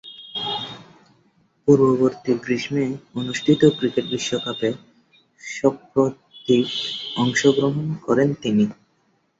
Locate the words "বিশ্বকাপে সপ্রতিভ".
4.13-6.63